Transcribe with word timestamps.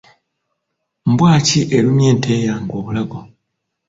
Mbwa 1.11 1.33
ki 1.45 1.59
erumye 1.75 2.07
ente 2.13 2.29
eyange 2.39 2.73
obulago? 2.79 3.19